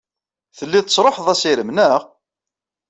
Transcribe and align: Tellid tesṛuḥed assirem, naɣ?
Tellid 0.57 0.85
tesṛuḥed 0.85 1.27
assirem, 1.33 1.69
naɣ? 1.71 2.01